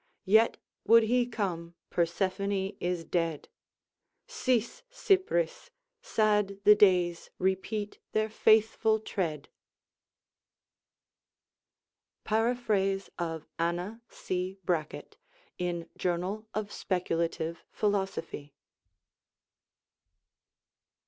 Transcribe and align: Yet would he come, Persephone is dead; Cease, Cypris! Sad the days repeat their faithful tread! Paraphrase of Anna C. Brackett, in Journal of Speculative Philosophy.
Yet 0.25 0.57
would 0.83 1.03
he 1.03 1.27
come, 1.27 1.75
Persephone 1.91 2.75
is 2.79 3.05
dead; 3.05 3.49
Cease, 4.25 4.81
Cypris! 4.89 5.69
Sad 6.01 6.57
the 6.63 6.73
days 6.73 7.29
repeat 7.37 7.99
their 8.11 8.27
faithful 8.27 8.99
tread! 8.99 9.47
Paraphrase 12.23 13.11
of 13.19 13.45
Anna 13.59 14.01
C. 14.09 14.57
Brackett, 14.65 15.17
in 15.59 15.87
Journal 15.95 16.47
of 16.55 16.71
Speculative 16.71 17.63
Philosophy. 17.71 18.55